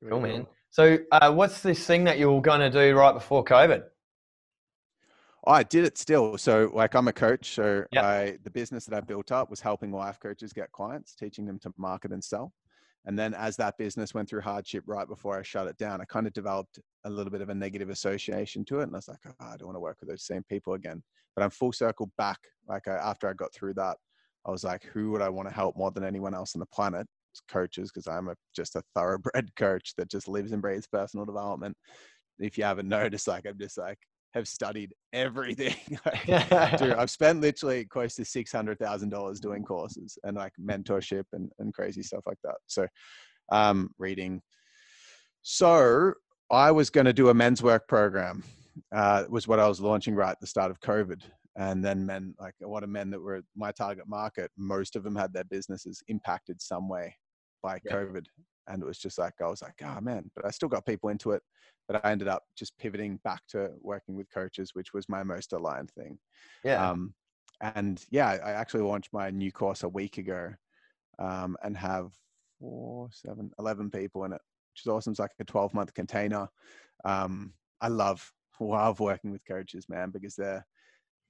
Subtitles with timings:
[0.00, 0.46] Really Cool, man.
[0.70, 3.84] So, uh, what's this thing that you were going to do right before COVID?
[5.46, 6.36] I did it still.
[6.36, 7.54] So, like, I'm a coach.
[7.54, 8.04] So, Yep.
[8.04, 11.58] I the business that I built up was helping life coaches get clients, teaching them
[11.60, 12.52] to market and sell.
[13.06, 16.04] And then, as that business went through hardship right before I shut it down, I
[16.04, 18.84] kind of developed a little bit of a negative association to it.
[18.84, 21.02] And I was like, oh, I don't want to work with those same people again.
[21.34, 22.38] But I'm full circle back.
[22.68, 23.96] Like, I, after I got through that,
[24.44, 26.66] I was like, who would I want to help more than anyone else on the
[26.66, 27.06] planet?
[27.48, 31.76] Coaches, because I'm a, just a thoroughbred coach that just lives and breathes personal development.
[32.38, 33.98] If you haven't noticed, like, I'm just like,
[34.34, 35.76] have studied everything.
[36.26, 41.24] Dude, I've spent literally close to six hundred thousand dollars doing courses and like mentorship
[41.32, 42.56] and, and crazy stuff like that.
[42.66, 42.86] So,
[43.50, 44.42] um, reading.
[45.42, 46.12] So
[46.50, 48.44] I was going to do a men's work program.
[48.94, 51.22] Uh, was what I was launching right at the start of COVID,
[51.56, 54.50] and then men like a lot of men that were my target market.
[54.56, 57.14] Most of them had their businesses impacted some way
[57.62, 57.96] by Yeah.
[57.96, 58.26] COVID,
[58.68, 61.08] and it was just like I was like, oh man, but I still got people
[61.10, 61.42] into it.
[61.86, 65.52] But I ended up just pivoting back to working with coaches, which was my most
[65.54, 66.18] aligned thing.
[66.64, 66.90] yeah.
[66.90, 67.14] Um,
[67.60, 70.54] and yeah, I actually launched my new course a week ago
[71.18, 72.12] um, and have
[72.58, 74.40] four, seven, 11 people in it,
[74.72, 75.12] which is awesome.
[75.12, 76.48] It's like a 12 month container.
[77.04, 80.66] Um, I love, love working with coaches, man, because they're,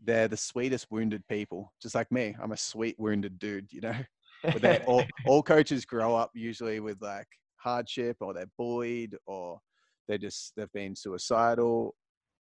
[0.03, 2.37] they're the sweetest wounded people, just like me.
[2.41, 3.97] I'm a sweet wounded dude, you know,
[4.43, 9.59] but they all, all coaches grow up usually with like hardship or they're bullied or
[10.07, 11.95] they just, they've been suicidal.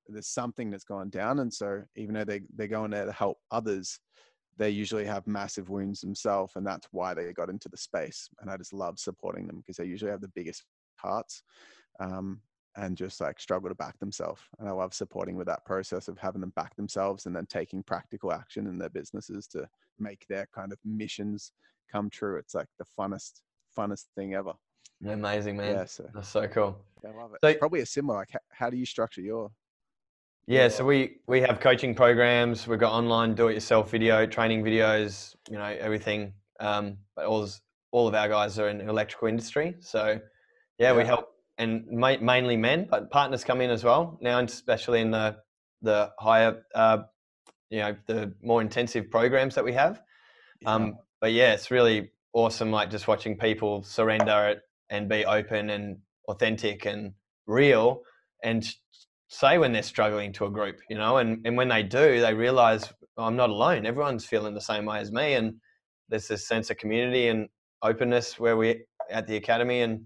[0.07, 3.37] There's something that's gone down and so even though they, they're going there to help
[3.51, 3.99] others
[4.57, 8.29] they usually have massive wounds themselves and that's why they got into the space.
[8.39, 10.63] And i just love supporting them because they usually have the biggest
[10.97, 11.43] hearts.
[11.99, 12.41] Um,
[12.77, 16.17] and just like struggle to back themselves and i love supporting with that process of
[16.17, 19.67] having them back themselves and then taking practical action in their businesses to
[19.99, 21.51] make their kind of missions
[21.91, 23.41] come true it's like the funnest
[23.77, 24.53] funnest thing ever
[25.07, 25.75] Amazing, man.
[25.75, 26.77] yeah so That's so cool.
[27.05, 29.51] i love it So- probably a similar like how, how do you structure your
[30.47, 32.67] Yeah, so we we have coaching programs.
[32.67, 35.35] We've got online do-it-yourself video training videos.
[35.49, 36.33] You know everything.
[36.59, 37.47] Um, but all
[37.91, 40.19] all of our guys are in the electrical industry, so
[40.77, 45.01] yeah, we help and ma- mainly men, but partners come in as well now, especially
[45.01, 45.37] in the
[45.81, 46.99] the higher, uh,
[47.69, 50.01] you know, the more intensive programs that we have.
[50.65, 52.71] Um, but yeah, it's really awesome.
[52.71, 57.13] Like just watching people surrender it and be open and authentic and
[57.45, 58.01] real
[58.43, 58.65] and
[59.27, 62.33] say when they're struggling to a group, you know, and, and when they do, they
[62.33, 63.85] realize "Oh, I'm not alone.
[63.85, 65.33] Everyone's feeling the same way as me.
[65.33, 65.55] And
[66.09, 67.49] there's this sense of community and
[67.81, 70.05] openness where we at the academy and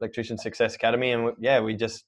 [0.00, 1.12] electrician success academy.
[1.12, 2.04] And we- yeah, we just,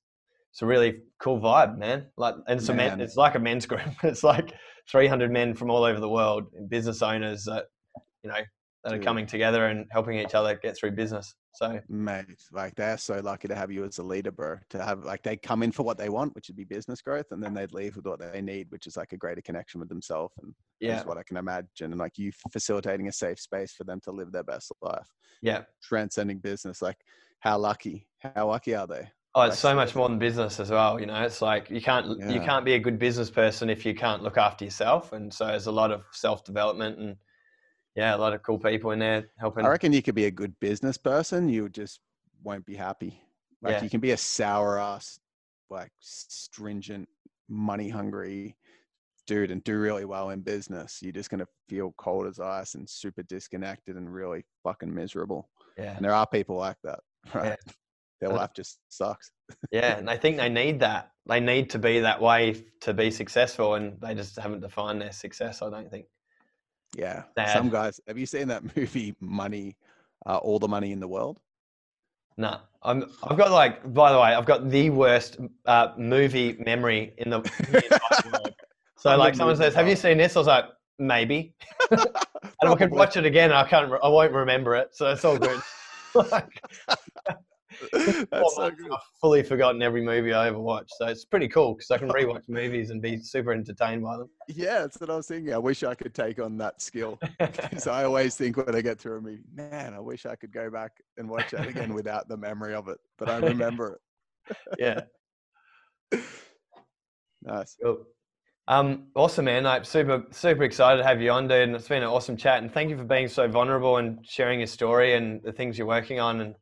[0.53, 2.07] it's a really cool vibe, man.
[2.17, 3.83] Like, and it's a men, it's like a men's group.
[4.03, 4.53] It's like
[4.91, 7.67] 300 men from all over the world, business owners that,
[8.23, 8.41] you know,
[8.85, 11.35] that are coming together and helping each other get through business.
[11.55, 14.57] So Mate, like they're so lucky to have you as a leader, bro.
[14.71, 17.27] To have like they come in for what they want, which would be business growth,
[17.31, 19.89] and then they'd leave with what they need, which is like a greater connection with
[19.89, 20.35] themselves.
[20.43, 21.93] And yeah, that's what I can imagine.
[21.93, 25.07] And like you facilitating a safe space for them to live their best life,
[25.43, 25.63] yeah.
[25.83, 26.81] transcending business.
[26.81, 26.97] Like
[27.43, 29.11] how lucky, how lucky are they?
[29.35, 31.01] Oh, it's so much more than business as well.
[31.01, 33.95] You know, it's like you can't you can't be a good business person if you
[33.95, 35.13] can't look after yourself.
[35.13, 37.17] And so there's a lot of self development and
[37.97, 39.65] yeah, a lot of cool people in there helping.
[39.65, 41.49] I reckon you could be a good business person.
[41.49, 42.01] You just
[42.45, 43.21] won't be happy.
[43.61, 43.83] Like Yeah.
[43.83, 45.19] you can be a sour ass,
[45.71, 47.09] like stringent,
[47.49, 48.57] money hungry
[49.27, 50.99] dude and do really well in business.
[51.01, 55.49] You're just gonna feel cold as ice and super disconnected and really fucking miserable.
[55.79, 57.01] Yeah, And there are people like that,
[57.35, 57.59] right?
[58.21, 59.31] Their Uh, life just sucks.
[59.71, 61.11] yeah, and I think they need that.
[61.27, 65.13] They need to be that way to be successful, and they just haven't defined their
[65.13, 65.63] success.
[65.63, 66.07] I don't think.
[66.97, 67.25] Yeah.
[67.37, 67.57] Sad.
[67.57, 68.01] Some guys.
[68.07, 69.77] Have you seen that movie, Money?
[70.27, 71.41] Uh, All the money in the world.
[72.37, 73.05] No, I'm.
[73.25, 73.93] I've got like.
[73.93, 77.99] By the way, I've got the worst uh, movie memory in the, the
[78.33, 78.55] world.
[78.97, 80.67] So I'm like, someone says, "Have you seen this?" I was like,
[81.01, 81.55] "Maybe."
[81.91, 82.07] and
[82.63, 83.51] I could watch it again.
[83.51, 83.93] I can't.
[84.01, 85.61] I won't remember it, so it's all good.
[86.15, 86.63] like,
[88.31, 88.91] That's so good.
[88.93, 92.09] I've fully forgotten every movie I ever watched, so it's pretty cool because I can
[92.09, 94.31] rewatch movies and be super entertained by them.
[94.49, 95.49] Yeah, that's what I was thinking.
[95.49, 95.57] Yeah.
[95.57, 97.19] I wish I could take on that skill.
[97.39, 100.53] Because I always think when I get through a movie, man, I wish I could
[100.53, 102.99] go back and watch that again without the memory of it.
[103.19, 103.99] But I remember
[104.49, 104.57] it.
[104.79, 106.21] yeah.
[107.43, 107.77] Nice.
[107.83, 108.07] Cool.
[108.69, 109.67] Um, awesome, man.
[109.67, 111.63] I'm super, super excited to have you on, dude.
[111.63, 112.63] And it's been an awesome chat.
[112.63, 115.87] And thank you for being so vulnerable and sharing your story and the things you're
[115.87, 116.41] working on.
[116.41, 116.55] And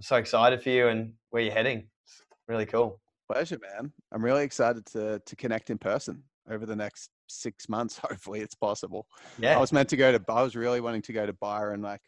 [0.00, 1.86] I'm so excited for you and where you're heading.
[2.06, 2.98] It's really cool.
[3.30, 3.92] Pleasure, man.
[4.12, 7.98] I'm really excited to to connect in person over the next six months.
[8.02, 9.06] Hopefully, it's possible.
[9.38, 9.58] Yeah.
[9.58, 10.24] I was meant to go to.
[10.26, 12.00] I was really wanting to go to Byron like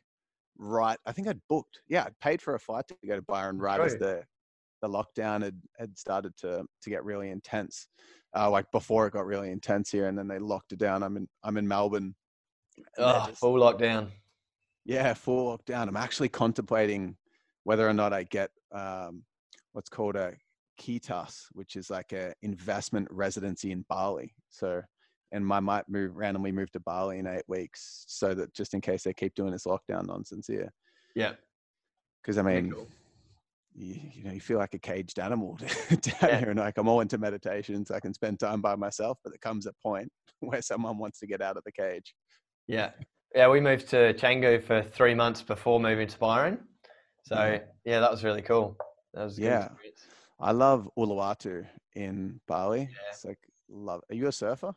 [0.57, 0.97] right.
[1.05, 1.81] I think I'd booked.
[1.87, 4.25] Yeah, I'd paid for a flight to go to Byron right as the
[4.81, 7.89] the lockdown had had started to to get really intense.
[8.35, 11.03] Uh, like before it got really intense here, and then they locked it down.
[11.03, 12.15] I'm in I'm in Melbourne.
[12.97, 14.09] Oh, just, full lockdown.
[14.87, 15.89] Yeah, full lockdown.
[15.89, 17.19] I'm actually contemplating
[17.65, 19.25] whether or not I get um,
[19.73, 20.35] what's called a
[20.81, 24.35] Kitas, which is like a investment residency in Bali.
[24.51, 24.83] So,
[25.33, 28.81] and I might move randomly move to Bali in eight weeks, so that just in
[28.81, 30.73] case they keep doing this lockdown nonsense here.
[31.15, 31.33] Yeah.
[32.23, 32.89] Because I mean, cool.
[33.75, 35.57] you, you, know, you feel like a caged animal
[35.91, 36.39] down yeah.
[36.39, 39.19] here, and like I'm all into meditation, so I can spend time by myself.
[39.23, 40.11] But there comes a point
[40.41, 42.15] where someone wants to get out of the cage.
[42.69, 42.91] Yeah,
[43.35, 43.49] yeah.
[43.49, 46.61] We moved to Canggu for three months before moving to Byron,
[47.23, 48.77] so yeah, that was really cool.
[49.15, 49.67] That was yeah.
[49.67, 50.07] Experience.
[50.41, 52.81] I love Uluwatu in Bali.
[52.81, 52.87] Yeah.
[53.11, 53.39] It's like
[53.69, 54.03] love.
[54.11, 54.75] Are you a surfer?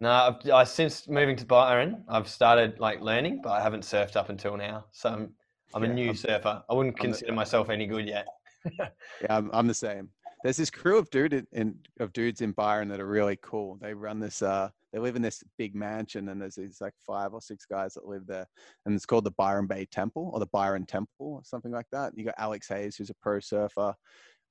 [0.00, 4.16] No, I've, I, since moving to Byron, I've started like learning, but I haven't surfed
[4.16, 4.84] up until now.
[4.90, 5.32] So I'm
[5.74, 6.62] I'm yeah, a new I'm, surfer.
[6.68, 8.26] I wouldn't consider the, myself any good yet.
[8.78, 8.88] yeah,
[9.28, 10.10] I'm, I'm the same.
[10.42, 13.78] There's this crew of dude in, of dudes in Byron that are really cool.
[13.80, 14.42] They run this.
[14.42, 17.92] Uh, they live in this big mansion, and there's these like five or six guys
[17.92, 18.46] that live there,
[18.86, 22.16] and it's called the Byron Bay Temple or the Byron Temple or something like that.
[22.16, 23.94] You got Alex Hayes, who's a pro surfer.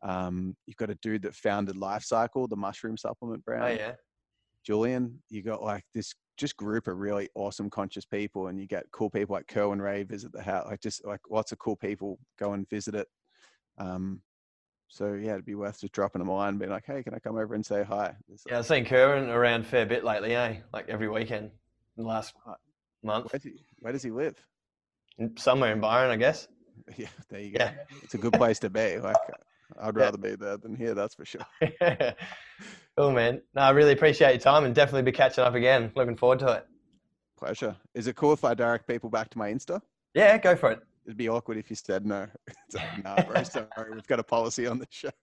[0.03, 3.63] Um, you've got a dude that founded Life Cykel, the mushroom supplement brand.
[3.63, 3.93] Oh yeah.
[4.63, 8.85] Julian, you got like this just group of really awesome conscious people and you get
[8.91, 12.19] cool people like Kerwin Rae visit the house, like just like lots of cool people
[12.37, 13.07] go and visit it.
[13.79, 14.21] Um,
[14.87, 17.13] so yeah, it'd be worth just dropping them a line and being like, hey, can
[17.13, 18.15] I come over and say hi?
[18.47, 20.57] yeah, I've seen Kerwin around a fair bit lately, eh?
[20.73, 21.51] Like every weekend
[21.97, 22.33] in the last
[23.03, 23.31] month.
[23.31, 24.35] Where, he, where does he live?
[25.37, 26.47] Somewhere in Byron, I guess.
[26.97, 27.63] Yeah, there you go.
[27.63, 27.71] Yeah.
[28.03, 28.99] It's a good place to be.
[28.99, 29.15] Like
[29.79, 30.31] I'd rather yeah.
[30.31, 31.45] be there than here, that's for sure.
[32.97, 33.41] cool, man.
[33.55, 35.91] No, I really appreciate your time and definitely be catching up again.
[35.95, 36.67] Looking forward to it.
[37.37, 37.75] Pleasure.
[37.93, 39.81] Is it cool if I direct people back to my Insta?
[40.13, 40.79] Yeah, go for it.
[41.05, 42.27] It'd be awkward if you said no.
[42.73, 43.91] like, nah, bro, sorry.
[43.93, 45.09] We've got a policy on the show.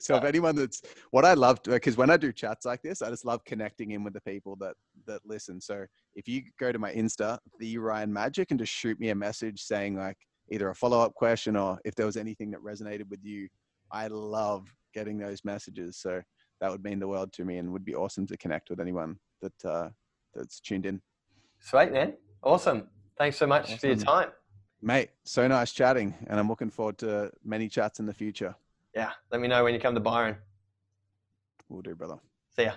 [0.00, 0.80] So if anyone that's
[1.10, 4.02] what I love because when I do chats like this, I just love connecting in
[4.02, 4.76] with the people that
[5.06, 5.60] that listen.
[5.60, 5.84] So
[6.14, 9.60] if you go to my Insta, the Ryan Magic, and just shoot me a message
[9.60, 10.16] saying like
[10.50, 13.46] either a follow up question or if there was anything that resonated with you
[13.90, 15.96] I love getting those messages.
[15.96, 16.22] So
[16.60, 19.16] that would mean the world to me and would be awesome to connect with anyone
[19.42, 19.88] that uh,
[20.34, 21.00] that's tuned in.
[21.60, 22.14] Sweet, man.
[22.42, 22.88] Awesome.
[23.16, 23.78] Thanks so much awesome.
[23.78, 24.28] for your time.
[24.80, 26.14] Mate, so nice chatting.
[26.28, 28.54] And I'm looking forward to many chats in the future.
[28.94, 29.10] Yeah.
[29.30, 30.36] Let me know when you come to Byron.
[31.68, 32.18] We'll do, brother.
[32.56, 32.72] See ya.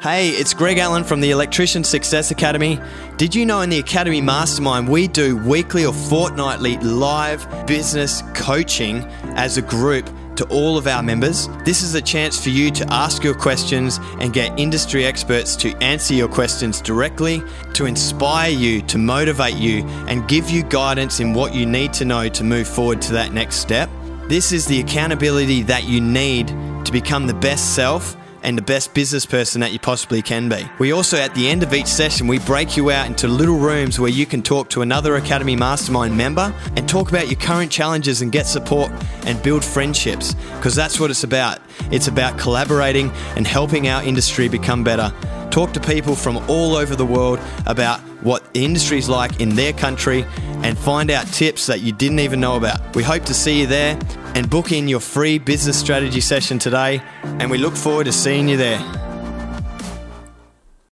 [0.00, 2.78] Hey, it's Greg Allen from the Electrician Success Academy.
[3.16, 8.98] Did you know in the Academy Mastermind we do weekly or fortnightly live business coaching
[9.34, 10.08] as a group
[10.38, 11.48] to all of our members?
[11.64, 15.76] This is a chance for you to ask your questions and get industry experts to
[15.82, 17.42] answer your questions directly,
[17.74, 22.04] to inspire you, to motivate you, and give you guidance in what you need to
[22.04, 23.90] know to move forward to that next step.
[24.28, 26.48] This is the accountability that you need
[26.84, 30.68] to become the best self and the best business person that you possibly can be.
[30.78, 33.98] We also, at the end of each session, we break you out into little rooms
[33.98, 38.22] where you can talk to another Academy Mastermind member and talk about your current challenges
[38.22, 38.90] and get support
[39.24, 41.60] and build friendships because that's what it's about.
[41.90, 45.12] It's about collaborating and helping our industry become better.
[45.50, 49.50] Talk to people from all over the world about what the industry is like in
[49.50, 50.24] their country
[50.62, 52.94] and find out tips that you didn't even know about.
[52.94, 53.98] We hope to see you there
[54.34, 58.48] and book in your free business strategy session today, and we look forward to seeing
[58.48, 59.07] you there.